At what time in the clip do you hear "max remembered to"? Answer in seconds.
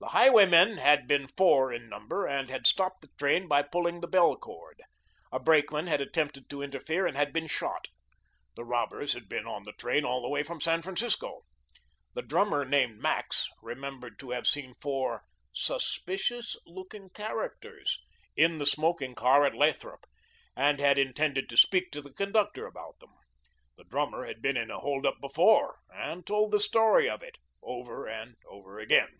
13.00-14.30